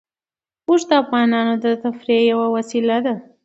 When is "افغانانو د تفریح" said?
1.03-2.21